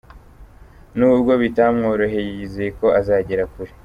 [0.97, 3.71] N'ubwo bitamworoheye yizeye ko azagera kure.